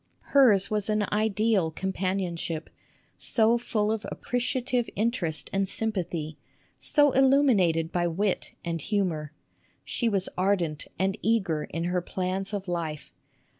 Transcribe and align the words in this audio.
Hers 0.33 0.71
was 0.71 0.89
an 0.89 1.05
ideal 1.11 1.69
companionship, 1.69 2.71
so 3.19 3.59
full 3.59 3.91
of 3.91 4.03
appreciative 4.11 4.89
interest 4.95 5.47
and 5.53 5.69
sym 5.69 5.91
pathy, 5.91 6.37
so 6.79 7.11
illuminated 7.11 7.91
by 7.91 8.07
wit 8.07 8.53
and 8.65 8.81
humor. 8.81 9.31
She 9.85 10.09
was 10.09 10.23
SUSAN 10.23 10.33
COOLIDGE 10.33 10.39
xv 10.39 10.47
ardent 10.47 10.87
and 10.97 11.17
eager 11.21 11.63
in 11.65 11.83
her 11.83 12.01
plans 12.01 12.51
of 12.51 12.67
life. 12.67 13.13